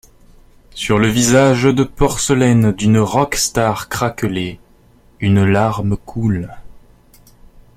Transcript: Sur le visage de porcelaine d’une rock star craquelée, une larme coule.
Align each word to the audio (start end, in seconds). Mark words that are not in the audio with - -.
Sur 0.73 0.97
le 0.97 1.07
visage 1.07 1.65
de 1.65 1.83
porcelaine 1.83 2.71
d’une 2.71 2.97
rock 2.97 3.35
star 3.35 3.87
craquelée, 3.87 4.59
une 5.19 5.45
larme 5.45 5.95
coule. 5.95 6.49